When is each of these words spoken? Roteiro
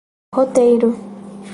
Roteiro 0.35 0.89